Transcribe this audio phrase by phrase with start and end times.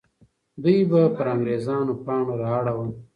[0.61, 2.85] دوی به پر انګریزانو پاڼ را اړوه.